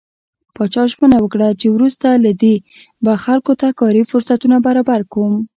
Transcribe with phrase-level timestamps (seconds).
[0.55, 2.55] پاچا ژمنه وکړه چې وروسته له دې
[3.03, 5.33] به خلکو ته کاري فرصتونه برابر کوم.